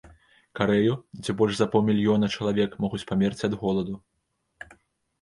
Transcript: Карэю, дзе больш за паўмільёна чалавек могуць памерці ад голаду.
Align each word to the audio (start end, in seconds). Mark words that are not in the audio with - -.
Карэю, 0.59 0.95
дзе 1.21 1.31
больш 1.43 1.53
за 1.59 1.69
паўмільёна 1.77 2.31
чалавек 2.39 2.71
могуць 2.87 3.05
памерці 3.15 3.43
ад 3.53 3.63
голаду. 3.63 3.93